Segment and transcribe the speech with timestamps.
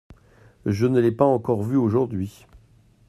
[0.65, 2.47] Je ne l’ai pas encore vue aujourd’hui.